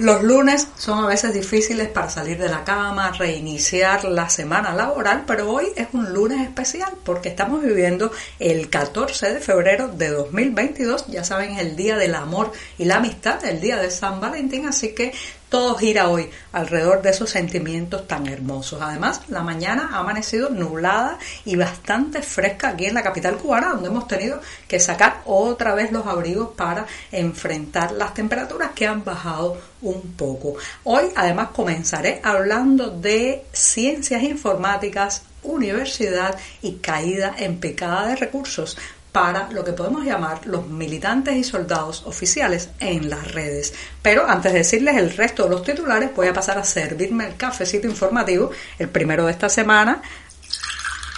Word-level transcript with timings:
Los 0.00 0.22
lunes 0.22 0.66
son 0.78 1.04
a 1.04 1.08
veces 1.08 1.34
difíciles 1.34 1.88
para 1.88 2.08
salir 2.08 2.38
de 2.38 2.48
la 2.48 2.64
cama, 2.64 3.12
reiniciar 3.12 4.02
la 4.06 4.30
semana 4.30 4.72
laboral, 4.72 5.24
pero 5.26 5.50
hoy 5.52 5.66
es 5.76 5.88
un 5.92 6.14
lunes 6.14 6.40
especial 6.40 6.94
porque 7.04 7.28
estamos 7.28 7.62
viviendo 7.62 8.10
el 8.38 8.70
14 8.70 9.34
de 9.34 9.40
febrero 9.40 9.88
de 9.88 10.08
2022, 10.08 11.08
ya 11.08 11.22
saben, 11.22 11.58
el 11.58 11.76
día 11.76 11.98
del 11.98 12.14
amor 12.14 12.50
y 12.78 12.86
la 12.86 12.96
amistad, 12.96 13.44
el 13.44 13.60
día 13.60 13.76
de 13.76 13.90
San 13.90 14.22
Valentín, 14.22 14.66
así 14.66 14.94
que 14.94 15.12
todo 15.50 15.74
gira 15.74 16.08
hoy 16.08 16.30
alrededor 16.52 17.02
de 17.02 17.10
esos 17.10 17.28
sentimientos 17.28 18.06
tan 18.06 18.26
hermosos. 18.28 18.80
Además, 18.80 19.22
la 19.28 19.42
mañana 19.42 19.90
ha 19.92 19.98
amanecido 19.98 20.48
nublada 20.48 21.18
y 21.44 21.56
bastante 21.56 22.22
fresca 22.22 22.68
aquí 22.68 22.86
en 22.86 22.94
la 22.94 23.02
capital 23.02 23.36
cubana, 23.36 23.72
donde 23.72 23.88
hemos 23.88 24.06
tenido 24.06 24.40
que 24.68 24.78
sacar 24.78 25.22
otra 25.26 25.74
vez 25.74 25.90
los 25.90 26.06
abrigos 26.06 26.50
para 26.56 26.86
enfrentar 27.10 27.92
las 27.92 28.14
temperaturas 28.14 28.70
que 28.74 28.86
han 28.86 29.04
bajado 29.04 29.60
un 29.82 30.00
poco. 30.16 30.54
Hoy 30.84 31.06
además 31.16 31.48
comenzaré 31.52 32.20
hablando 32.22 32.88
de 32.88 33.44
ciencias 33.52 34.22
informáticas, 34.22 35.22
universidad 35.42 36.38
y 36.62 36.76
caída 36.76 37.34
en 37.38 37.58
picada 37.58 38.06
de 38.06 38.16
recursos 38.16 38.76
para 39.12 39.50
lo 39.50 39.64
que 39.64 39.72
podemos 39.72 40.04
llamar 40.04 40.46
los 40.46 40.66
militantes 40.66 41.36
y 41.36 41.44
soldados 41.44 42.04
oficiales 42.06 42.70
en 42.78 43.10
las 43.10 43.32
redes. 43.32 43.74
Pero 44.02 44.28
antes 44.28 44.52
de 44.52 44.58
decirles 44.58 44.96
el 44.96 45.16
resto 45.16 45.44
de 45.44 45.50
los 45.50 45.64
titulares, 45.64 46.10
voy 46.14 46.28
a 46.28 46.32
pasar 46.32 46.58
a 46.58 46.64
servirme 46.64 47.26
el 47.26 47.36
cafecito 47.36 47.86
informativo, 47.86 48.50
el 48.78 48.88
primero 48.88 49.26
de 49.26 49.32
esta 49.32 49.48
semana. 49.48 50.02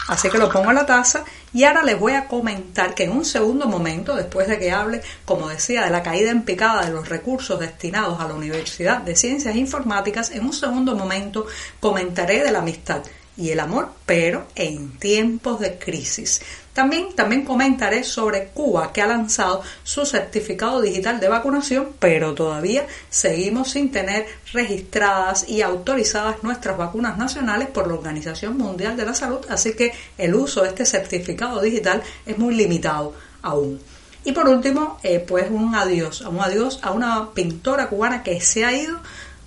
Así 0.08 0.28
que 0.28 0.38
lo 0.38 0.50
pongo 0.50 0.70
en 0.70 0.76
la 0.76 0.86
taza 0.86 1.24
y 1.54 1.64
ahora 1.64 1.84
les 1.84 1.98
voy 1.98 2.14
a 2.14 2.26
comentar 2.26 2.94
que 2.94 3.04
en 3.04 3.12
un 3.12 3.24
segundo 3.24 3.66
momento, 3.66 4.16
después 4.16 4.48
de 4.48 4.58
que 4.58 4.72
hable, 4.72 5.00
como 5.24 5.48
decía, 5.48 5.84
de 5.84 5.90
la 5.90 6.02
caída 6.02 6.30
en 6.30 6.42
picada 6.42 6.84
de 6.84 6.92
los 6.92 7.08
recursos 7.08 7.60
destinados 7.60 8.20
a 8.20 8.26
la 8.26 8.34
Universidad 8.34 8.98
de 9.02 9.14
Ciencias 9.14 9.54
Informáticas, 9.54 10.30
en 10.30 10.44
un 10.44 10.52
segundo 10.52 10.96
momento 10.96 11.46
comentaré 11.78 12.42
de 12.42 12.50
la 12.50 12.58
amistad 12.58 13.02
y 13.36 13.50
el 13.50 13.60
amor, 13.60 13.90
pero 14.04 14.46
en 14.54 14.98
tiempos 14.98 15.60
de 15.60 15.78
crisis. 15.78 16.42
También, 16.72 17.14
también 17.14 17.44
comentaré 17.44 18.02
sobre 18.02 18.46
Cuba, 18.46 18.92
que 18.92 19.02
ha 19.02 19.06
lanzado 19.06 19.62
su 19.84 20.06
certificado 20.06 20.80
digital 20.80 21.20
de 21.20 21.28
vacunación, 21.28 21.90
pero 21.98 22.34
todavía 22.34 22.86
seguimos 23.10 23.70
sin 23.70 23.90
tener 23.90 24.26
registradas 24.52 25.48
y 25.48 25.60
autorizadas 25.60 26.42
nuestras 26.42 26.78
vacunas 26.78 27.18
nacionales 27.18 27.68
por 27.68 27.88
la 27.88 27.94
Organización 27.94 28.56
Mundial 28.56 28.96
de 28.96 29.04
la 29.04 29.14
Salud, 29.14 29.44
así 29.48 29.74
que 29.74 29.92
el 30.16 30.34
uso 30.34 30.62
de 30.62 30.68
este 30.68 30.86
certificado 30.86 31.60
digital 31.60 32.02
es 32.24 32.38
muy 32.38 32.54
limitado 32.54 33.12
aún. 33.42 33.80
Y 34.24 34.32
por 34.32 34.48
último, 34.48 34.98
eh, 35.02 35.18
pues 35.18 35.50
un 35.50 35.74
adiós, 35.74 36.20
un 36.22 36.40
adiós 36.40 36.78
a 36.82 36.92
una 36.92 37.32
pintora 37.32 37.88
cubana 37.88 38.22
que 38.22 38.40
se 38.40 38.64
ha 38.64 38.72
ido 38.72 38.98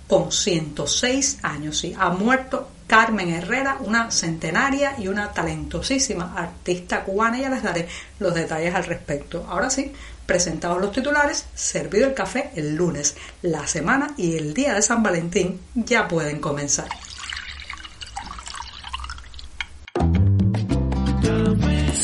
con 0.06 0.30
106 0.30 1.38
años, 1.42 1.82
y 1.82 1.94
ha 1.98 2.10
muerto 2.10 2.68
Carmen 2.86 3.30
Herrera, 3.30 3.78
una 3.80 4.10
centenaria 4.10 4.94
y 4.98 5.08
una 5.08 5.32
talentosísima 5.32 6.34
artista 6.36 7.02
cubana. 7.02 7.38
Ya 7.38 7.50
les 7.50 7.62
daré 7.62 7.88
los 8.18 8.34
detalles 8.34 8.74
al 8.74 8.84
respecto. 8.84 9.46
Ahora 9.48 9.70
sí, 9.70 9.92
presentados 10.24 10.80
los 10.80 10.92
titulares, 10.92 11.46
servido 11.54 12.08
el 12.08 12.14
café 12.14 12.50
el 12.54 12.76
lunes. 12.76 13.16
La 13.42 13.66
semana 13.66 14.08
y 14.16 14.36
el 14.36 14.54
día 14.54 14.74
de 14.74 14.82
San 14.82 15.02
Valentín 15.02 15.60
ya 15.74 16.06
pueden 16.06 16.40
comenzar. 16.40 16.88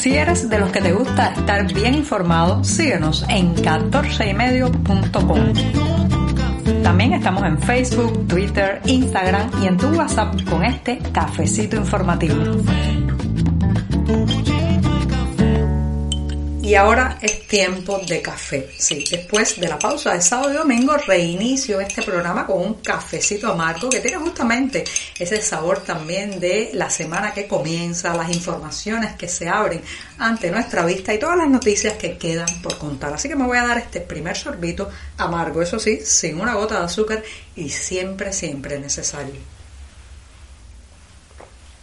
Si 0.02 0.16
eres 0.16 0.48
de 0.48 0.58
los 0.58 0.72
que 0.72 0.80
te 0.80 0.92
gusta 0.92 1.32
estar 1.32 1.72
bien 1.72 1.94
informado, 1.94 2.64
síguenos 2.64 3.24
en 3.28 3.54
14ymedio.com. 3.54 6.01
También 6.82 7.12
estamos 7.12 7.44
en 7.44 7.58
Facebook, 7.58 8.26
Twitter, 8.28 8.80
Instagram 8.86 9.50
y 9.62 9.66
en 9.66 9.76
tu 9.76 9.88
WhatsApp 9.88 10.34
con 10.48 10.64
este 10.64 10.98
cafecito 11.12 11.76
informativo. 11.76 12.34
Y 16.72 16.74
ahora 16.74 17.18
es 17.20 17.46
tiempo 17.46 17.98
de 17.98 18.22
café. 18.22 18.66
Sí, 18.78 19.04
después 19.10 19.60
de 19.60 19.68
la 19.68 19.78
pausa 19.78 20.14
de 20.14 20.22
sábado 20.22 20.54
y 20.54 20.56
domingo 20.56 20.96
reinicio 20.96 21.78
este 21.82 22.00
programa 22.00 22.46
con 22.46 22.62
un 22.62 22.74
cafecito 22.76 23.52
amargo 23.52 23.90
que 23.90 24.00
tiene 24.00 24.16
justamente 24.16 24.82
ese 25.18 25.42
sabor 25.42 25.80
también 25.80 26.40
de 26.40 26.70
la 26.72 26.88
semana 26.88 27.34
que 27.34 27.46
comienza, 27.46 28.14
las 28.14 28.34
informaciones 28.34 29.16
que 29.16 29.28
se 29.28 29.50
abren 29.50 29.82
ante 30.16 30.50
nuestra 30.50 30.86
vista 30.86 31.12
y 31.12 31.18
todas 31.18 31.36
las 31.36 31.50
noticias 31.50 31.98
que 31.98 32.16
quedan 32.16 32.48
por 32.62 32.78
contar. 32.78 33.12
Así 33.12 33.28
que 33.28 33.36
me 33.36 33.44
voy 33.44 33.58
a 33.58 33.66
dar 33.66 33.76
este 33.76 34.00
primer 34.00 34.34
sorbito 34.34 34.88
amargo, 35.18 35.60
eso 35.60 35.78
sí, 35.78 36.00
sin 36.02 36.40
una 36.40 36.54
gota 36.54 36.78
de 36.78 36.86
azúcar 36.86 37.22
y 37.54 37.68
siempre, 37.68 38.32
siempre 38.32 38.78
necesario. 38.78 39.34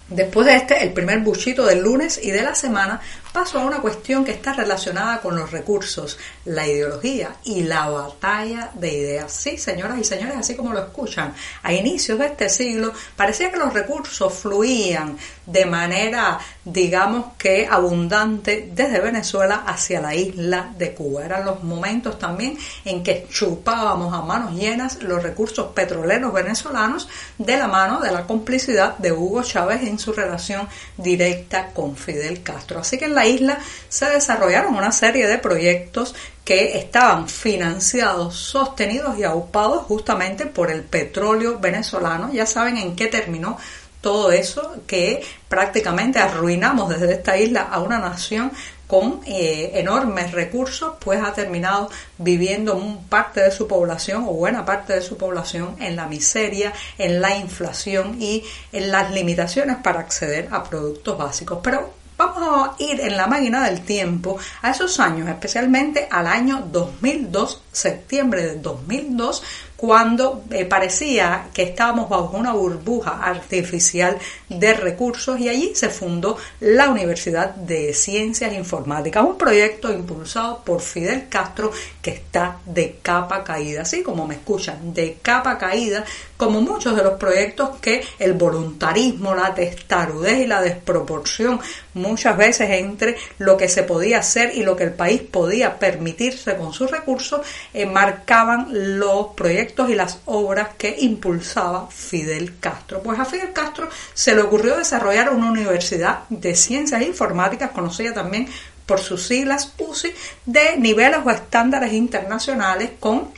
Después 0.09 0.47
de 0.47 0.55
este, 0.55 0.83
el 0.83 0.91
primer 0.91 1.19
buchito 1.19 1.65
del 1.65 1.83
lunes 1.83 2.19
y 2.21 2.31
de 2.31 2.41
la 2.41 2.55
semana, 2.55 2.99
paso 3.31 3.59
a 3.59 3.65
una 3.65 3.79
cuestión 3.79 4.25
que 4.25 4.31
está 4.31 4.53
relacionada 4.53 5.21
con 5.21 5.35
los 5.35 5.51
recursos, 5.51 6.17
la 6.45 6.67
ideología 6.67 7.35
y 7.43 7.63
la 7.63 7.89
batalla 7.89 8.71
de 8.73 8.93
ideas. 8.93 9.31
Sí, 9.31 9.57
señoras 9.57 9.97
y 9.99 10.03
señores, 10.03 10.37
así 10.37 10.55
como 10.55 10.73
lo 10.73 10.79
escuchan, 10.79 11.33
a 11.63 11.73
inicios 11.73 12.19
de 12.19 12.27
este 12.27 12.49
siglo 12.49 12.93
parecía 13.15 13.51
que 13.51 13.57
los 13.57 13.73
recursos 13.73 14.33
fluían 14.33 15.17
de 15.45 15.65
manera, 15.65 16.39
digamos 16.63 17.33
que 17.37 17.67
abundante 17.69 18.69
desde 18.73 18.99
Venezuela 18.99 19.63
hacia 19.65 20.01
la 20.01 20.13
isla 20.15 20.71
de 20.77 20.93
Cuba. 20.93 21.25
Eran 21.25 21.45
los 21.45 21.63
momentos 21.63 22.19
también 22.19 22.57
en 22.85 23.03
que 23.03 23.27
chupábamos 23.29 24.13
a 24.13 24.21
manos 24.21 24.53
llenas 24.53 25.01
los 25.01 25.23
recursos 25.23 25.71
petroleros 25.73 26.33
venezolanos 26.33 27.07
de 27.37 27.57
la 27.57 27.67
mano 27.67 27.99
de 27.99 28.11
la 28.11 28.25
complicidad 28.25 28.97
de 28.97 29.11
Hugo 29.11 29.43
Chávez 29.43 29.83
en 29.83 29.99
su 29.99 30.13
relación 30.13 30.67
directa 30.97 31.67
con 31.73 31.95
Fidel 31.95 32.43
Castro. 32.43 32.79
Así 32.79 32.97
que 32.97 33.05
en 33.05 33.15
la 33.19 33.27
isla 33.27 33.59
se 33.89 34.05
desarrollaron 34.05 34.75
una 34.75 34.93
serie 34.93 35.27
de 35.27 35.37
proyectos 35.37 36.15
que 36.45 36.77
estaban 36.77 37.27
financiados, 37.27 38.35
sostenidos 38.35 39.17
y 39.19 39.23
aupados 39.23 39.83
justamente 39.83 40.45
por 40.45 40.71
el 40.71 40.83
petróleo 40.83 41.59
venezolano. 41.59 42.31
Ya 42.31 42.45
saben 42.45 42.77
en 42.77 42.95
qué 42.95 43.07
terminó 43.07 43.57
todo 43.99 44.31
eso 44.31 44.75
que 44.87 45.21
prácticamente 45.49 46.19
arruinamos 46.19 46.89
desde 46.89 47.11
esta 47.11 47.37
isla 47.37 47.63
a 47.63 47.81
una 47.81 47.99
nación 47.99 48.53
con 48.87 49.19
eh, 49.27 49.71
enormes 49.75 50.31
recursos, 50.31 50.95
pues 50.99 51.21
ha 51.21 51.33
terminado 51.33 51.91
viviendo 52.17 52.99
parte 53.07 53.41
de 53.41 53.51
su 53.51 53.67
población 53.67 54.23
o 54.23 54.33
buena 54.33 54.65
parte 54.65 54.93
de 54.93 55.01
su 55.01 55.17
población 55.17 55.75
en 55.79 55.95
la 55.95 56.07
miseria, 56.07 56.73
en 56.97 57.21
la 57.21 57.35
inflación 57.35 58.19
y 58.19 58.43
en 58.71 58.91
las 58.91 59.11
limitaciones 59.11 59.77
para 59.83 59.99
acceder 59.99 60.47
a 60.51 60.63
productos 60.63 61.15
básicos. 61.15 61.59
Pero 61.61 61.98
vamos 62.19 62.43
a 62.43 62.83
ir 62.83 62.99
en 62.99 63.15
la 63.15 63.27
máquina 63.27 63.63
del 63.63 63.81
tiempo 63.81 64.37
a 64.61 64.71
esos 64.71 64.99
años, 64.99 65.29
especialmente 65.29 66.07
al 66.11 66.27
año 66.27 66.67
2002, 66.69 67.63
septiembre 67.71 68.43
de 68.43 68.55
2002, 68.59 69.41
cuando 69.79 70.43
eh, 70.51 70.65
parecía 70.65 71.47
que 71.53 71.63
estábamos 71.63 72.09
bajo 72.09 72.35
una 72.35 72.51
burbuja 72.51 73.23
artificial 73.23 74.17
de 74.49 74.73
recursos 74.73 75.39
y 75.39 75.47
allí 75.47 75.71
se 75.73 75.87
fundó 75.87 76.35
la 76.59 76.89
Universidad 76.89 77.55
de 77.55 77.93
Ciencias 77.93 78.51
Informáticas, 78.53 79.23
un 79.23 79.37
proyecto 79.37 79.89
impulsado 79.93 80.61
por 80.65 80.81
Fidel 80.81 81.29
Castro 81.29 81.71
que 82.01 82.11
está 82.11 82.57
de 82.65 82.99
capa 83.01 83.41
caída, 83.45 83.83
así 83.83 84.03
como 84.03 84.27
me 84.27 84.35
escuchan, 84.35 84.93
de 84.93 85.19
capa 85.21 85.57
caída, 85.57 86.03
como 86.35 86.59
muchos 86.59 86.93
de 86.97 87.03
los 87.03 87.13
proyectos 87.13 87.77
que 87.79 88.03
el 88.19 88.33
voluntarismo, 88.33 89.33
la 89.33 89.55
testarudez 89.55 90.39
y 90.39 90.47
la 90.47 90.61
desproporción 90.61 91.61
muchas 91.99 92.37
veces 92.37 92.69
entre 92.71 93.17
lo 93.37 93.57
que 93.57 93.69
se 93.69 93.83
podía 93.83 94.19
hacer 94.19 94.55
y 94.55 94.63
lo 94.63 94.75
que 94.75 94.85
el 94.85 94.93
país 94.93 95.21
podía 95.21 95.77
permitirse 95.77 96.55
con 96.55 96.73
sus 96.73 96.89
recursos, 96.89 97.41
eh, 97.73 97.85
marcaban 97.85 98.67
los 98.99 99.27
proyectos 99.35 99.89
y 99.89 99.95
las 99.95 100.19
obras 100.25 100.69
que 100.77 100.95
impulsaba 100.99 101.87
Fidel 101.89 102.59
Castro. 102.59 103.01
Pues 103.01 103.19
a 103.19 103.25
Fidel 103.25 103.53
Castro 103.53 103.89
se 104.13 104.35
le 104.35 104.41
ocurrió 104.41 104.77
desarrollar 104.77 105.29
una 105.31 105.51
universidad 105.51 106.21
de 106.29 106.55
ciencias 106.55 107.01
informáticas, 107.01 107.71
conocida 107.71 108.13
también 108.13 108.47
por 108.85 108.99
sus 108.99 109.27
siglas 109.27 109.73
UCI, 109.77 110.11
de 110.45 110.77
niveles 110.77 111.19
o 111.23 111.29
estándares 111.29 111.93
internacionales 111.93 112.91
con 112.99 113.29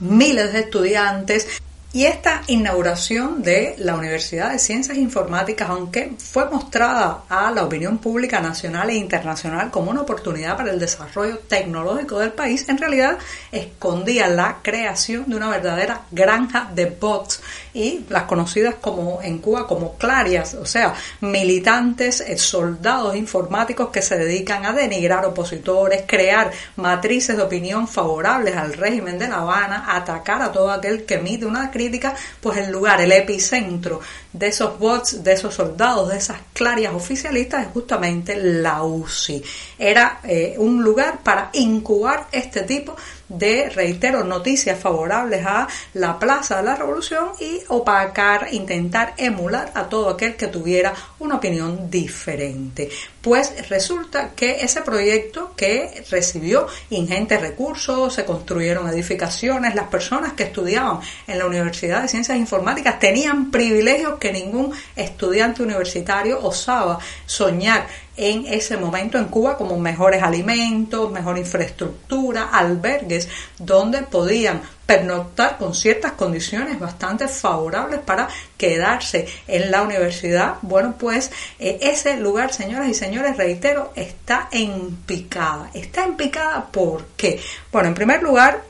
miles 0.00 0.52
de 0.52 0.60
estudiantes, 0.60 1.46
Y 1.90 2.04
esta 2.04 2.42
inauguración 2.48 3.42
de 3.42 3.74
la 3.78 3.96
Universidad 3.96 4.52
de 4.52 4.58
Ciencias 4.58 4.98
Informáticas, 4.98 5.70
aunque 5.70 6.12
fue 6.18 6.44
mostrada 6.50 7.22
a 7.30 7.50
la 7.50 7.64
opinión 7.64 7.96
pública 7.96 8.40
nacional 8.40 8.90
e 8.90 8.96
internacional 8.96 9.70
como 9.70 9.90
una 9.90 10.02
oportunidad 10.02 10.58
para 10.58 10.70
el 10.70 10.78
desarrollo 10.78 11.38
tecnológico 11.38 12.18
del 12.18 12.32
país, 12.32 12.68
en 12.68 12.76
realidad 12.76 13.16
escondía 13.52 14.28
la 14.28 14.58
creación 14.60 15.30
de 15.30 15.36
una 15.36 15.48
verdadera 15.48 16.02
granja 16.10 16.70
de 16.74 16.84
bots 16.90 17.40
y 17.78 18.04
las 18.08 18.24
conocidas 18.24 18.74
como 18.80 19.22
en 19.22 19.38
Cuba 19.38 19.66
como 19.66 19.96
clarias, 19.96 20.54
o 20.54 20.66
sea, 20.66 20.94
militantes, 21.20 22.20
eh, 22.20 22.36
soldados 22.36 23.14
informáticos 23.14 23.90
que 23.90 24.02
se 24.02 24.18
dedican 24.18 24.66
a 24.66 24.72
denigrar 24.72 25.24
opositores, 25.24 26.02
crear 26.06 26.50
matrices 26.76 27.36
de 27.36 27.42
opinión 27.44 27.86
favorables 27.86 28.56
al 28.56 28.72
régimen 28.72 29.18
de 29.18 29.28
La 29.28 29.36
Habana, 29.36 29.96
atacar 29.96 30.42
a 30.42 30.50
todo 30.50 30.72
aquel 30.72 31.04
que 31.04 31.14
emite 31.14 31.46
una 31.46 31.70
crítica, 31.70 32.14
pues 32.40 32.58
el 32.58 32.72
lugar, 32.72 33.00
el 33.00 33.12
epicentro 33.12 34.00
de 34.32 34.48
esos 34.48 34.78
bots, 34.78 35.22
de 35.22 35.32
esos 35.32 35.54
soldados, 35.54 36.08
de 36.08 36.18
esas 36.18 36.38
clarias 36.52 36.92
oficialistas 36.92 37.66
es 37.66 37.72
justamente 37.72 38.34
la 38.36 38.82
UCI. 38.82 39.42
Era 39.78 40.20
eh, 40.24 40.56
un 40.58 40.82
lugar 40.82 41.20
para 41.22 41.50
incubar 41.52 42.26
este 42.32 42.62
tipo 42.62 42.96
de, 42.96 43.17
reitero, 43.28 44.24
noticias 44.24 44.78
favorables 44.78 45.44
a 45.46 45.68
la 45.94 46.18
Plaza 46.18 46.58
de 46.58 46.62
la 46.62 46.76
Revolución 46.76 47.30
y 47.40 47.60
opacar, 47.68 48.48
intentar 48.52 49.14
emular 49.16 49.70
a 49.74 49.88
todo 49.88 50.10
aquel 50.10 50.36
que 50.36 50.48
tuviera 50.48 50.94
una 51.18 51.36
opinión 51.36 51.90
diferente. 51.90 52.88
Pues 53.22 53.68
resulta 53.68 54.30
que 54.36 54.60
ese 54.62 54.82
proyecto 54.82 55.52
que 55.56 56.04
recibió 56.10 56.68
ingentes 56.90 57.40
recursos, 57.40 58.14
se 58.14 58.24
construyeron 58.24 58.88
edificaciones, 58.88 59.74
las 59.74 59.88
personas 59.88 60.34
que 60.34 60.44
estudiaban 60.44 61.00
en 61.26 61.38
la 61.38 61.46
Universidad 61.46 62.02
de 62.02 62.08
Ciencias 62.08 62.38
Informáticas 62.38 63.00
tenían 63.00 63.50
privilegios 63.50 64.18
que 64.18 64.32
ningún 64.32 64.72
estudiante 64.94 65.62
universitario 65.62 66.40
osaba 66.40 67.00
soñar 67.26 67.88
en 68.16 68.46
ese 68.46 68.76
momento 68.76 69.18
en 69.18 69.26
Cuba 69.26 69.56
como 69.56 69.78
mejores 69.78 70.22
alimentos, 70.22 71.10
mejor 71.10 71.38
infraestructura, 71.38 72.50
albergues 72.52 73.28
donde 73.58 74.02
podían 74.02 74.60
pernoctar 74.88 75.58
con 75.58 75.74
ciertas 75.74 76.12
condiciones 76.12 76.80
bastante 76.80 77.28
favorables 77.28 78.00
para 78.00 78.26
quedarse 78.56 79.28
en 79.46 79.70
la 79.70 79.82
universidad. 79.82 80.54
Bueno, 80.62 80.94
pues 80.98 81.30
eh, 81.58 81.78
ese 81.82 82.16
lugar, 82.16 82.54
señoras 82.54 82.88
y 82.88 82.94
señores, 82.94 83.36
reitero, 83.36 83.92
está 83.94 84.48
en 84.50 84.96
picada. 85.04 85.70
Está 85.74 86.04
en 86.06 86.16
picada 86.16 86.64
¿por 86.72 87.04
qué? 87.18 87.38
Bueno, 87.70 87.88
en 87.88 87.94
primer 87.94 88.22
lugar, 88.22 88.62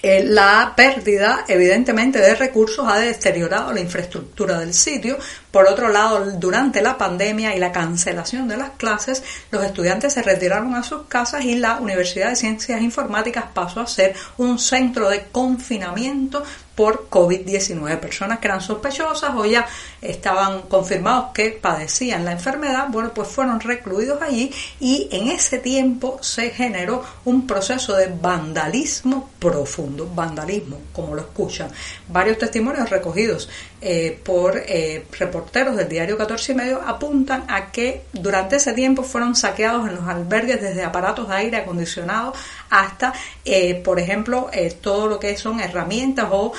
eh, 0.00 0.24
la 0.24 0.72
pérdida, 0.74 1.44
evidentemente, 1.46 2.20
de 2.20 2.34
recursos 2.34 2.86
ha 2.88 2.98
deteriorado 2.98 3.70
la 3.74 3.80
infraestructura 3.80 4.60
del 4.60 4.72
sitio. 4.72 5.18
Por 5.54 5.68
otro 5.68 5.88
lado, 5.88 6.32
durante 6.32 6.82
la 6.82 6.98
pandemia 6.98 7.54
y 7.54 7.60
la 7.60 7.70
cancelación 7.70 8.48
de 8.48 8.56
las 8.56 8.70
clases, 8.70 9.22
los 9.52 9.62
estudiantes 9.62 10.12
se 10.12 10.20
retiraron 10.20 10.74
a 10.74 10.82
sus 10.82 11.02
casas 11.02 11.44
y 11.44 11.54
la 11.54 11.76
Universidad 11.76 12.30
de 12.30 12.34
Ciencias 12.34 12.82
Informáticas 12.82 13.44
pasó 13.54 13.78
a 13.78 13.86
ser 13.86 14.16
un 14.36 14.58
centro 14.58 15.08
de 15.08 15.26
confinamiento 15.30 16.42
por 16.74 17.08
COVID-19. 17.08 18.00
Personas 18.00 18.40
que 18.40 18.48
eran 18.48 18.60
sospechosas 18.60 19.30
o 19.36 19.44
ya 19.44 19.64
estaban 20.02 20.62
confirmados 20.62 21.26
que 21.32 21.50
padecían 21.50 22.24
la 22.24 22.32
enfermedad, 22.32 22.88
bueno, 22.90 23.12
pues 23.14 23.28
fueron 23.28 23.60
recluidos 23.60 24.20
allí 24.22 24.52
y 24.80 25.08
en 25.12 25.28
ese 25.28 25.58
tiempo 25.58 26.18
se 26.20 26.50
generó 26.50 27.04
un 27.26 27.46
proceso 27.46 27.94
de 27.94 28.08
vandalismo 28.08 29.30
profundo, 29.38 30.10
vandalismo, 30.12 30.80
como 30.92 31.14
lo 31.14 31.20
escuchan. 31.20 31.70
Varios 32.08 32.38
testimonios 32.38 32.90
recogidos 32.90 33.48
eh, 33.80 34.18
por 34.24 34.56
eh, 34.56 35.06
reporteros 35.12 35.43
del 35.52 35.88
diario 35.88 36.16
14 36.16 36.52
y 36.52 36.54
medio 36.54 36.82
apuntan 36.82 37.44
a 37.48 37.70
que 37.70 38.02
durante 38.12 38.56
ese 38.56 38.72
tiempo 38.72 39.02
fueron 39.02 39.34
saqueados 39.34 39.88
en 39.88 39.96
los 39.96 40.08
albergues 40.08 40.60
desde 40.60 40.84
aparatos 40.84 41.28
de 41.28 41.34
aire 41.34 41.56
acondicionado 41.58 42.34
hasta, 42.70 43.12
eh, 43.44 43.74
por 43.76 44.00
ejemplo, 44.00 44.50
todo 44.80 45.06
lo 45.06 45.18
que 45.18 45.36
son 45.36 45.60
herramientas 45.60 46.28
o 46.30 46.52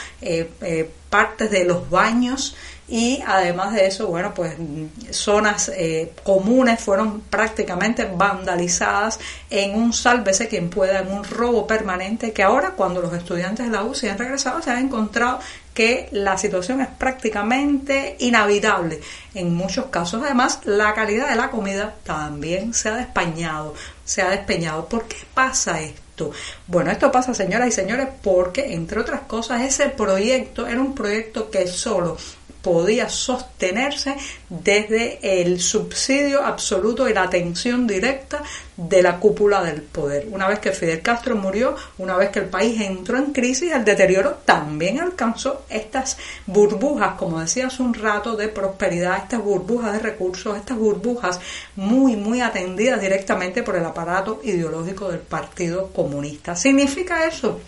partes 1.10 1.50
de 1.50 1.64
los 1.64 1.90
baños. 1.90 2.56
Y 2.88 3.24
además 3.26 3.74
de 3.74 3.88
eso, 3.88 4.08
bueno, 4.08 4.34
pues 4.34 4.54
zonas 5.10 5.72
eh, 5.74 6.12
comunes 6.24 6.80
fueron 6.80 7.22
prácticamente 7.22 8.06
vandalizadas 8.06 9.20
en 9.50 9.76
un 9.76 9.92
sálvese 9.92 10.48
quien 10.48 10.70
pueda, 10.70 11.00
en 11.00 11.12
un 11.12 11.24
robo 11.24 11.66
permanente 11.66 12.32
que 12.32 12.44
ahora 12.44 12.72
cuando 12.72 13.02
los 13.02 13.14
estudiantes 13.14 13.66
de 13.66 13.72
la 13.72 13.84
UCI 13.84 14.10
han 14.10 14.18
regresado 14.20 14.62
se 14.62 14.70
han 14.70 14.86
encontrado 14.86 15.40
que 15.76 16.08
la 16.12 16.38
situación 16.38 16.82
es 16.82 16.88
prácticamente 16.88 18.16
inhabitable. 18.20 19.02
En 19.36 19.54
muchos 19.54 19.88
casos, 19.88 20.24
además, 20.24 20.62
la 20.64 20.94
calidad 20.96 21.30
de 21.30 21.36
la 21.36 21.52
comida 21.52 21.94
también 22.04 22.74
se 22.74 22.90
ha 22.90 22.96
despeñado, 22.96 23.76
se 24.06 24.22
ha 24.22 24.30
despeñado. 24.30 24.88
¿Por 24.88 25.08
qué 25.08 25.18
pasa 25.34 25.82
esto? 25.82 26.32
Bueno, 26.66 26.92
esto 26.92 27.12
pasa, 27.12 27.34
señoras 27.34 27.68
y 27.68 27.72
señores, 27.74 28.08
porque, 28.24 28.74
entre 28.74 29.02
otras 29.02 29.22
cosas, 29.22 29.62
ese 29.64 29.90
proyecto 29.90 30.66
era 30.66 30.80
un 30.80 30.96
proyecto 30.96 31.52
que 31.52 31.68
solo 31.68 32.18
podía 32.66 33.10
sostenerse 33.10 34.16
desde 34.50 35.20
el 35.22 35.62
subsidio 35.62 36.44
absoluto 36.44 37.08
y 37.08 37.14
la 37.14 37.22
atención 37.22 37.86
directa 37.86 38.42
de 38.76 39.04
la 39.04 39.20
cúpula 39.20 39.62
del 39.62 39.84
poder. 39.84 40.28
Una 40.32 40.48
vez 40.48 40.58
que 40.58 40.72
Fidel 40.72 41.04
Castro 41.04 41.36
murió, 41.36 41.76
una 42.00 42.18
vez 42.18 42.32
que 42.32 42.40
el 42.40 42.48
país 42.48 42.82
entró 42.82 43.20
en 43.20 43.34
crisis, 43.34 43.72
el 43.72 43.86
deterioro 43.86 44.40
también 44.46 45.00
alcanzó 45.00 45.66
estas 45.70 46.18
burbujas, 46.48 47.14
como 47.20 47.40
decía 47.40 47.68
hace 47.68 47.84
un 47.84 47.94
rato, 47.94 48.36
de 48.36 48.48
prosperidad, 48.48 49.18
estas 49.18 49.44
burbujas 49.44 49.94
de 49.94 50.00
recursos, 50.00 50.58
estas 50.58 50.80
burbujas 50.80 51.40
muy, 51.76 52.16
muy 52.16 52.42
atendidas 52.42 53.00
directamente 53.00 53.62
por 53.62 53.76
el 53.76 53.86
aparato 53.86 54.42
ideológico 54.44 55.10
del 55.10 55.20
Partido 55.20 55.92
Comunista. 55.94 56.56
¿Significa 56.56 57.28
eso? 57.28 57.60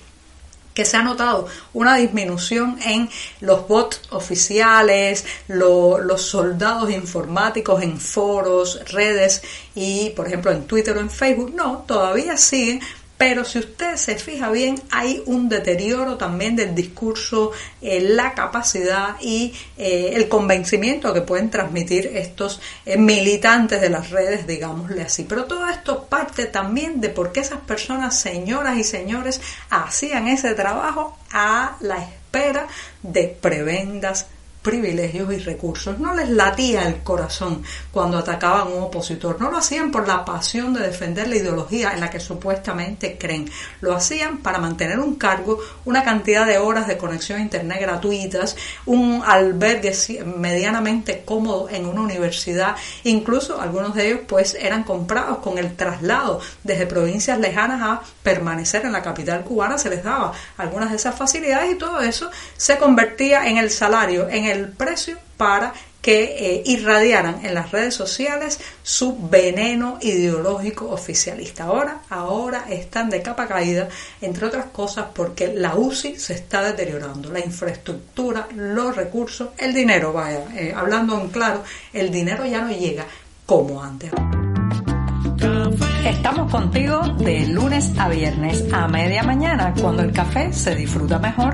Que 0.77 0.85
se 0.85 0.95
ha 0.95 1.01
notado 1.01 1.47
una 1.73 1.95
disminución 1.95 2.77
en 2.85 3.09
los 3.41 3.67
bots 3.67 3.99
oficiales, 4.11 5.25
los 5.47 6.21
soldados 6.21 6.91
informáticos 6.91 7.81
en 7.81 7.99
foros, 7.99 8.79
redes 8.91 9.41
y, 9.73 10.11
por 10.11 10.27
ejemplo, 10.27 10.51
en 10.51 10.67
Twitter 10.67 10.95
o 10.95 10.99
en 10.99 11.09
Facebook. 11.09 11.51
No, 11.55 11.83
todavía 11.87 12.37
siguen, 12.37 12.79
pero 13.17 13.43
si 13.43 13.59
usted 13.59 13.95
se 13.95 14.15
fija 14.15 14.51
bien, 14.51 14.79
hay 14.91 15.23
un 15.25 15.49
deterioro 15.49 16.17
también 16.17 16.55
del 16.55 16.75
discurso, 16.75 17.51
eh, 17.81 17.99
la 18.01 18.33
capacidad 18.33 19.15
y 19.19 19.53
eh, 19.77 20.11
el 20.13 20.27
convencimiento 20.27 21.13
que 21.13 21.21
pueden 21.21 21.49
transmitir 21.49 22.11
estos 22.13 22.61
eh, 22.85 22.97
militantes 22.97 23.81
de 23.81 23.89
las 23.89 24.11
redes, 24.11 24.45
digámosle 24.45 25.01
así. 25.01 25.23
Pero 25.23 25.45
todo 25.45 25.67
esto 25.67 26.05
parte 26.05 26.45
también 26.45 27.01
de 27.01 27.09
por 27.09 27.31
qué 27.31 27.39
esas 27.39 27.61
personas, 27.61 28.19
señoras 28.19 28.77
y 28.77 28.83
señores, 28.83 29.41
hacían 29.69 30.27
ese 30.27 30.53
trabajo 30.53 31.17
a 31.31 31.77
la 31.81 31.97
espera 31.97 32.67
de 33.01 33.35
prebendas 33.41 34.27
privilegios 34.67 35.31
y 35.31 35.37
recursos. 35.37 35.97
No 35.97 36.13
les 36.13 36.27
latía 36.27 36.85
el 36.89 36.97
corazón 36.97 37.63
cuando 37.89 38.17
atacaban 38.17 38.63
a 38.63 38.65
un 38.65 38.83
opositor. 38.83 39.39
No 39.39 39.49
lo 39.49 39.55
hacían 39.55 39.91
por 39.91 40.05
la 40.05 40.25
pasión 40.25 40.73
de 40.73 40.81
defender 40.81 41.29
la 41.29 41.37
ideología 41.37 41.93
en 41.93 42.01
la 42.01 42.09
que 42.09 42.19
supuestamente 42.19 43.17
creen. 43.17 43.49
Lo 43.79 43.95
hacían 43.95 44.39
para 44.39 44.57
mantener 44.57 44.99
un 44.99 45.15
cargo, 45.15 45.57
una 45.85 46.03
cantidad 46.03 46.45
de 46.45 46.57
horas 46.57 46.85
de 46.85 46.97
conexión 46.97 47.39
a 47.39 47.43
internet 47.43 47.79
gratuitas, 47.79 48.57
un 48.85 49.23
albergue 49.25 49.93
medianamente 50.25 51.23
cómodo 51.23 51.69
en 51.69 51.85
una 51.85 52.01
universidad. 52.01 52.75
Incluso 53.05 53.61
algunos 53.61 53.95
de 53.95 54.07
ellos 54.07 54.19
pues 54.27 54.53
eran 54.59 54.83
comprados 54.83 55.37
con 55.37 55.57
el 55.57 55.77
traslado 55.77 56.41
desde 56.65 56.87
provincias 56.87 57.39
lejanas 57.39 57.81
a 57.81 58.01
permanecer 58.21 58.83
en 58.83 58.91
la 58.91 59.01
capital 59.01 59.45
cubana. 59.45 59.77
Se 59.77 59.89
les 59.89 60.03
daba 60.03 60.33
algunas 60.57 60.89
de 60.89 60.97
esas 60.97 61.15
facilidades 61.15 61.71
y 61.71 61.75
todo 61.75 62.01
eso 62.01 62.29
se 62.57 62.77
convertía 62.77 63.47
en 63.47 63.55
el 63.55 63.71
salario, 63.71 64.27
en 64.27 64.43
el 64.43 64.56
el 64.57 64.69
precio 64.69 65.17
para 65.37 65.73
que 66.01 66.23
eh, 66.39 66.63
irradiaran 66.65 67.45
en 67.45 67.53
las 67.53 67.71
redes 67.71 67.93
sociales 67.93 68.59
su 68.81 69.17
veneno 69.29 69.97
ideológico 70.01 70.89
oficialista. 70.89 71.65
Ahora, 71.65 72.01
ahora 72.09 72.65
están 72.69 73.09
de 73.09 73.21
capa 73.21 73.45
caída, 73.45 73.89
entre 74.21 74.45
otras 74.45 74.67
cosas 74.67 75.07
porque 75.13 75.53
la 75.53 75.75
UCI 75.75 76.17
se 76.17 76.33
está 76.33 76.63
deteriorando, 76.63 77.29
la 77.29 77.39
infraestructura, 77.39 78.47
los 78.55 78.95
recursos, 78.95 79.49
el 79.57 79.73
dinero, 79.73 80.13
vaya, 80.13 80.45
eh, 80.55 80.73
hablando 80.73 81.19
en 81.19 81.27
claro, 81.27 81.63
el 81.91 82.09
dinero 82.09 82.45
ya 82.45 82.61
no 82.61 82.71
llega 82.71 83.05
como 83.45 83.83
antes. 83.83 84.11
Estamos 86.05 86.49
contigo 86.49 87.01
de 87.19 87.47
lunes 87.47 87.91
a 87.97 88.07
viernes 88.07 88.63
a 88.71 88.87
media 88.87 89.23
mañana, 89.23 89.73
cuando 89.81 90.03
el 90.03 90.13
café 90.13 90.53
se 90.53 90.73
disfruta 90.73 91.19
mejor. 91.19 91.53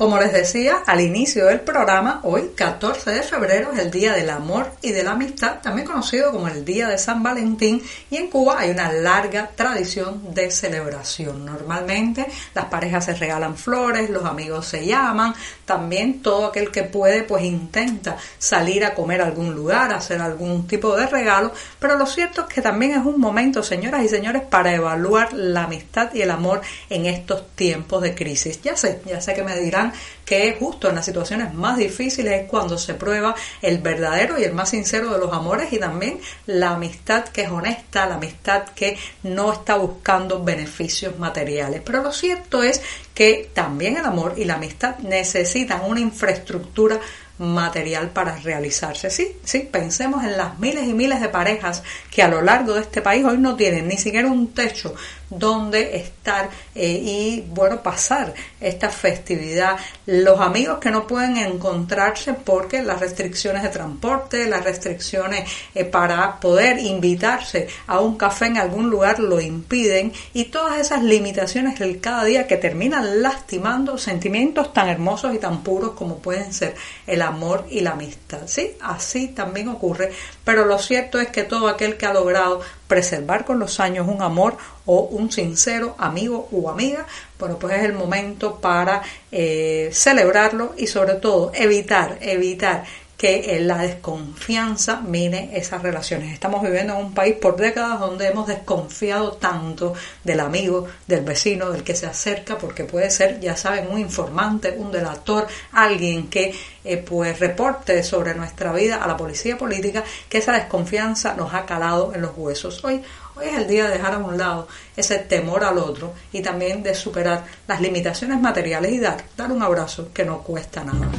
Como 0.00 0.18
les 0.18 0.32
decía 0.32 0.78
al 0.86 1.02
inicio 1.02 1.44
del 1.44 1.60
programa, 1.60 2.20
hoy 2.22 2.52
14 2.54 3.10
de 3.10 3.22
febrero 3.22 3.70
es 3.74 3.80
el 3.80 3.90
Día 3.90 4.14
del 4.14 4.30
Amor 4.30 4.72
y 4.80 4.92
de 4.92 5.02
la 5.02 5.10
Amistad, 5.10 5.60
también 5.60 5.86
conocido 5.86 6.32
como 6.32 6.48
el 6.48 6.64
Día 6.64 6.88
de 6.88 6.96
San 6.96 7.22
Valentín, 7.22 7.82
y 8.10 8.16
en 8.16 8.30
Cuba 8.30 8.60
hay 8.60 8.70
una 8.70 8.90
larga 8.90 9.50
tradición 9.54 10.32
de 10.32 10.50
celebración. 10.50 11.44
Normalmente 11.44 12.26
las 12.54 12.64
parejas 12.64 13.04
se 13.04 13.14
regalan 13.14 13.58
flores, 13.58 14.08
los 14.08 14.24
amigos 14.24 14.64
se 14.64 14.86
llaman, 14.86 15.34
también 15.66 16.22
todo 16.22 16.46
aquel 16.46 16.70
que 16.70 16.84
puede 16.84 17.22
pues 17.22 17.44
intenta 17.44 18.16
salir 18.38 18.86
a 18.86 18.94
comer 18.94 19.20
a 19.20 19.26
algún 19.26 19.54
lugar, 19.54 19.92
hacer 19.92 20.22
algún 20.22 20.66
tipo 20.66 20.96
de 20.96 21.08
regalo, 21.08 21.52
pero 21.78 21.98
lo 21.98 22.06
cierto 22.06 22.46
es 22.48 22.54
que 22.54 22.62
también 22.62 22.92
es 22.92 23.04
un 23.04 23.20
momento, 23.20 23.62
señoras 23.62 24.02
y 24.02 24.08
señores, 24.08 24.44
para 24.48 24.74
evaluar 24.74 25.34
la 25.34 25.64
amistad 25.64 26.08
y 26.14 26.22
el 26.22 26.30
amor 26.30 26.62
en 26.88 27.04
estos 27.04 27.50
tiempos 27.54 28.00
de 28.00 28.14
crisis. 28.14 28.62
Ya 28.62 28.74
sé, 28.78 29.02
ya 29.04 29.20
sé 29.20 29.34
que 29.34 29.42
me 29.42 29.60
dirán 29.60 29.89
que 30.24 30.56
justo 30.58 30.88
en 30.88 30.94
las 30.94 31.04
situaciones 31.04 31.54
más 31.54 31.76
difíciles 31.76 32.42
es 32.42 32.48
cuando 32.48 32.78
se 32.78 32.94
prueba 32.94 33.34
el 33.62 33.78
verdadero 33.78 34.38
y 34.38 34.44
el 34.44 34.52
más 34.52 34.70
sincero 34.70 35.12
de 35.12 35.18
los 35.18 35.32
amores 35.32 35.72
y 35.72 35.78
también 35.78 36.20
la 36.46 36.70
amistad 36.70 37.24
que 37.24 37.42
es 37.42 37.50
honesta, 37.50 38.06
la 38.06 38.14
amistad 38.14 38.64
que 38.74 38.96
no 39.22 39.52
está 39.52 39.76
buscando 39.76 40.42
beneficios 40.42 41.18
materiales. 41.18 41.82
Pero 41.84 42.02
lo 42.02 42.12
cierto 42.12 42.62
es 42.62 42.80
que 43.14 43.50
también 43.52 43.96
el 43.96 44.04
amor 44.04 44.34
y 44.36 44.44
la 44.44 44.54
amistad 44.54 44.98
necesitan 44.98 45.82
una 45.84 46.00
infraestructura 46.00 47.00
material 47.40 48.10
para 48.10 48.36
realizarse. 48.36 49.10
Sí, 49.10 49.36
sí, 49.44 49.60
pensemos 49.60 50.24
en 50.24 50.36
las 50.36 50.58
miles 50.58 50.86
y 50.86 50.92
miles 50.92 51.20
de 51.20 51.28
parejas 51.30 51.82
que 52.10 52.22
a 52.22 52.28
lo 52.28 52.42
largo 52.42 52.74
de 52.74 52.82
este 52.82 53.00
país 53.00 53.24
hoy 53.24 53.38
no 53.38 53.56
tienen 53.56 53.88
ni 53.88 53.96
siquiera 53.96 54.28
un 54.28 54.52
techo 54.52 54.94
donde 55.30 55.96
estar 55.96 56.50
eh, 56.74 57.00
y 57.02 57.44
bueno 57.48 57.82
pasar 57.82 58.34
esta 58.60 58.90
festividad. 58.90 59.76
Los 60.06 60.40
amigos 60.40 60.78
que 60.78 60.90
no 60.90 61.06
pueden 61.06 61.36
encontrarse 61.38 62.34
porque 62.34 62.82
las 62.82 63.00
restricciones 63.00 63.62
de 63.62 63.68
transporte 63.68 64.46
las 64.46 64.64
restricciones 64.64 65.48
eh, 65.74 65.84
para 65.84 66.38
poder 66.40 66.78
invitarse 66.78 67.68
a 67.86 68.00
un 68.00 68.16
café 68.16 68.46
en 68.46 68.58
algún 68.58 68.90
lugar 68.90 69.18
lo 69.18 69.40
impiden 69.40 70.12
y 70.34 70.46
todas 70.46 70.78
esas 70.78 71.02
limitaciones 71.02 71.78
del 71.78 72.00
cada 72.00 72.24
día 72.24 72.46
que 72.46 72.56
terminan 72.56 73.22
lastimando 73.22 73.96
sentimientos 73.98 74.72
tan 74.72 74.88
hermosos 74.88 75.34
y 75.34 75.38
tan 75.38 75.62
puros 75.62 75.92
como 75.92 76.18
pueden 76.18 76.52
ser 76.52 76.74
el 77.06 77.22
amor 77.22 77.66
y 77.70 77.80
la 77.80 77.92
amistad. 77.92 78.40
Sí 78.46 78.72
así 78.80 79.28
también 79.28 79.68
ocurre 79.68 80.10
pero 80.44 80.64
lo 80.64 80.78
cierto 80.78 81.20
es 81.20 81.28
que 81.28 81.44
todo 81.44 81.68
aquel 81.68 81.96
que 81.96 82.06
ha 82.06 82.12
logrado 82.12 82.60
preservar 82.88 83.44
con 83.44 83.58
los 83.58 83.80
años 83.80 84.08
un 84.08 84.22
amor 84.22 84.56
o 84.86 85.02
un 85.02 85.30
sincero 85.30 85.94
amigo 85.98 86.48
o 86.50 86.70
amiga, 86.70 87.06
bueno, 87.38 87.58
pues 87.58 87.76
es 87.76 87.84
el 87.84 87.92
momento 87.92 88.56
para 88.56 89.02
eh, 89.30 89.90
celebrarlo 89.92 90.74
y 90.76 90.86
sobre 90.86 91.14
todo 91.14 91.52
evitar, 91.54 92.18
evitar 92.20 92.84
que 93.20 93.60
la 93.60 93.76
desconfianza 93.76 95.02
mine 95.02 95.50
esas 95.52 95.82
relaciones. 95.82 96.32
Estamos 96.32 96.62
viviendo 96.62 96.94
en 96.94 97.04
un 97.04 97.12
país 97.12 97.34
por 97.34 97.54
décadas 97.54 98.00
donde 98.00 98.26
hemos 98.26 98.46
desconfiado 98.46 99.32
tanto 99.32 99.92
del 100.24 100.40
amigo, 100.40 100.86
del 101.06 101.22
vecino, 101.22 101.68
del 101.68 101.84
que 101.84 101.94
se 101.94 102.06
acerca, 102.06 102.56
porque 102.56 102.84
puede 102.84 103.10
ser, 103.10 103.38
ya 103.38 103.58
saben, 103.58 103.88
un 103.88 103.98
informante, 103.98 104.74
un 104.74 104.90
delator, 104.90 105.46
alguien 105.72 106.28
que 106.28 106.54
eh, 106.82 106.96
pues 106.96 107.38
reporte 107.38 108.02
sobre 108.02 108.34
nuestra 108.34 108.72
vida 108.72 109.04
a 109.04 109.06
la 109.06 109.18
policía 109.18 109.58
política, 109.58 110.02
que 110.30 110.38
esa 110.38 110.54
desconfianza 110.54 111.34
nos 111.34 111.52
ha 111.52 111.66
calado 111.66 112.14
en 112.14 112.22
los 112.22 112.32
huesos. 112.34 112.82
Hoy, 112.82 113.02
hoy 113.36 113.44
es 113.44 113.54
el 113.54 113.68
día 113.68 113.84
de 113.84 113.98
dejar 113.98 114.14
a 114.14 114.18
un 114.18 114.38
lado 114.38 114.66
ese 114.96 115.18
temor 115.18 115.62
al 115.62 115.76
otro 115.76 116.14
y 116.32 116.40
también 116.40 116.82
de 116.82 116.94
superar 116.94 117.44
las 117.68 117.82
limitaciones 117.82 118.40
materiales 118.40 118.92
y 118.92 118.98
dar, 118.98 119.22
dar 119.36 119.52
un 119.52 119.62
abrazo 119.62 120.08
que 120.14 120.24
no 120.24 120.38
cuesta 120.38 120.82
nada. 120.82 121.10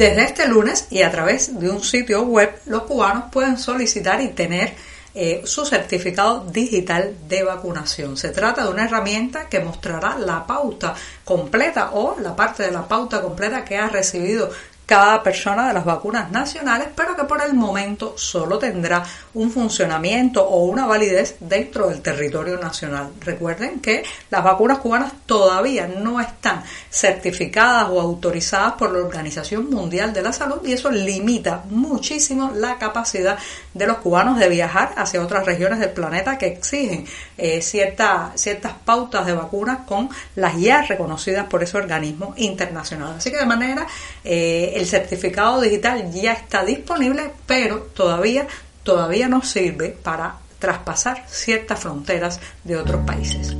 Desde 0.00 0.22
este 0.22 0.48
lunes 0.48 0.86
y 0.88 1.02
a 1.02 1.10
través 1.10 1.60
de 1.60 1.68
un 1.68 1.84
sitio 1.84 2.22
web, 2.22 2.50
los 2.64 2.84
cubanos 2.84 3.24
pueden 3.30 3.58
solicitar 3.58 4.22
y 4.22 4.28
tener 4.28 4.72
eh, 5.14 5.42
su 5.44 5.66
certificado 5.66 6.46
digital 6.46 7.14
de 7.28 7.42
vacunación. 7.42 8.16
Se 8.16 8.30
trata 8.30 8.64
de 8.64 8.70
una 8.70 8.86
herramienta 8.86 9.50
que 9.50 9.60
mostrará 9.60 10.16
la 10.16 10.46
pauta 10.46 10.94
completa 11.22 11.90
o 11.92 12.16
la 12.18 12.34
parte 12.34 12.62
de 12.62 12.70
la 12.70 12.88
pauta 12.88 13.20
completa 13.20 13.62
que 13.62 13.76
ha 13.76 13.88
recibido 13.88 14.48
cada 14.90 15.22
persona 15.22 15.68
de 15.68 15.74
las 15.74 15.84
vacunas 15.84 16.32
nacionales, 16.32 16.88
pero 16.96 17.14
que 17.14 17.22
por 17.22 17.40
el 17.40 17.54
momento 17.54 18.14
solo 18.16 18.58
tendrá 18.58 19.04
un 19.34 19.48
funcionamiento 19.48 20.44
o 20.44 20.64
una 20.64 20.84
validez 20.84 21.36
dentro 21.38 21.88
del 21.88 22.02
territorio 22.02 22.58
nacional. 22.58 23.10
Recuerden 23.20 23.78
que 23.78 24.02
las 24.30 24.42
vacunas 24.42 24.78
cubanas 24.78 25.12
todavía 25.26 25.86
no 25.86 26.20
están 26.20 26.64
certificadas 26.90 27.86
o 27.88 28.00
autorizadas 28.00 28.72
por 28.72 28.90
la 28.90 28.98
Organización 28.98 29.70
Mundial 29.70 30.12
de 30.12 30.22
la 30.22 30.32
Salud 30.32 30.58
y 30.64 30.72
eso 30.72 30.90
limita 30.90 31.62
muchísimo 31.70 32.50
la 32.52 32.76
capacidad 32.76 33.38
de 33.72 33.86
los 33.86 33.98
cubanos 33.98 34.40
de 34.40 34.48
viajar 34.48 34.94
hacia 34.96 35.22
otras 35.22 35.46
regiones 35.46 35.78
del 35.78 35.90
planeta 35.90 36.36
que 36.36 36.46
exigen 36.46 37.06
eh, 37.38 37.62
ciertas 37.62 38.72
pautas 38.84 39.24
de 39.24 39.34
vacunas 39.34 39.86
con 39.86 40.10
las 40.34 40.58
ya 40.58 40.82
reconocidas 40.82 41.46
por 41.46 41.62
ese 41.62 41.78
organismo 41.78 42.34
internacional. 42.38 43.14
Así 43.18 43.30
que 43.30 43.36
de 43.36 43.46
manera 43.46 43.86
eh, 44.24 44.79
el 44.80 44.86
certificado 44.86 45.60
digital 45.60 46.10
ya 46.10 46.32
está 46.32 46.64
disponible, 46.64 47.30
pero 47.46 47.80
todavía, 47.94 48.46
todavía 48.82 49.28
no 49.28 49.42
sirve 49.42 49.90
para 49.90 50.36
traspasar 50.58 51.24
ciertas 51.28 51.80
fronteras 51.80 52.40
de 52.64 52.76
otros 52.76 53.04
países. 53.06 53.54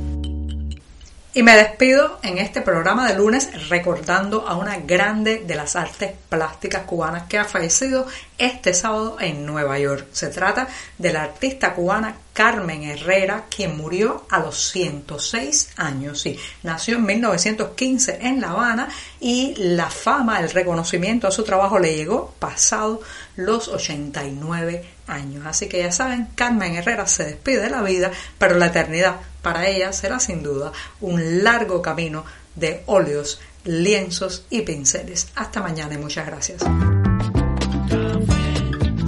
Y 1.33 1.43
me 1.43 1.55
despido 1.55 2.19
en 2.23 2.39
este 2.39 2.61
programa 2.61 3.07
de 3.07 3.17
lunes 3.17 3.69
recordando 3.69 4.47
a 4.47 4.57
una 4.57 4.77
grande 4.77 5.43
de 5.45 5.55
las 5.55 5.75
artes 5.75 6.11
plásticas 6.27 6.83
cubanas 6.83 7.23
que 7.29 7.37
ha 7.37 7.45
fallecido 7.45 8.05
este 8.37 8.73
sábado 8.73 9.17
en 9.19 9.45
Nueva 9.45 9.79
York. 9.79 10.07
Se 10.11 10.27
trata 10.27 10.67
de 10.97 11.13
la 11.13 11.23
artista 11.23 11.73
cubana 11.73 12.15
Carmen 12.33 12.83
Herrera, 12.83 13.45
quien 13.53 13.77
murió 13.77 14.25
a 14.29 14.39
los 14.39 14.71
106 14.71 15.71
años. 15.75 16.21
Sí, 16.21 16.37
nació 16.63 16.97
en 16.97 17.05
1915 17.05 18.19
en 18.21 18.41
La 18.41 18.51
Habana 18.51 18.89
y 19.19 19.53
la 19.57 19.89
fama, 19.89 20.39
el 20.39 20.49
reconocimiento 20.49 21.27
a 21.27 21.31
su 21.31 21.43
trabajo 21.43 21.79
le 21.79 21.95
llegó 21.95 22.33
pasado 22.39 23.01
los 23.35 23.67
89 23.67 24.85
años. 25.07 25.45
Así 25.45 25.67
que 25.67 25.79
ya 25.79 25.91
saben, 25.91 26.29
Carmen 26.35 26.75
Herrera 26.75 27.05
se 27.07 27.25
despide 27.25 27.61
de 27.61 27.69
la 27.69 27.81
vida, 27.81 28.11
pero 28.37 28.57
la 28.57 28.67
eternidad 28.67 29.17
para 29.41 29.67
ella 29.67 29.91
será 29.91 30.19
sin 30.19 30.43
duda 30.43 30.71
un 31.01 31.43
largo 31.43 31.81
camino 31.81 32.23
de 32.55 32.83
óleos, 32.85 33.41
lienzos 33.63 34.45
y 34.49 34.61
pinceles. 34.61 35.27
Hasta 35.35 35.61
mañana 35.61 35.95
y 35.95 35.97
muchas 35.97 36.25
gracias. 36.25 36.61